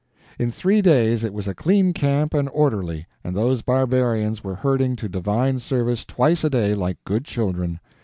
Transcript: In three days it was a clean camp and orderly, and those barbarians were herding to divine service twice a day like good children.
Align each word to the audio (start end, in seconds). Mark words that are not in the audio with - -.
In 0.39 0.49
three 0.51 0.81
days 0.81 1.23
it 1.23 1.31
was 1.31 1.47
a 1.47 1.53
clean 1.53 1.93
camp 1.93 2.33
and 2.33 2.49
orderly, 2.51 3.05
and 3.23 3.35
those 3.37 3.61
barbarians 3.61 4.43
were 4.43 4.55
herding 4.55 4.95
to 4.95 5.07
divine 5.07 5.59
service 5.59 6.05
twice 6.05 6.43
a 6.43 6.49
day 6.49 6.73
like 6.73 6.97
good 7.03 7.23
children. 7.23 7.79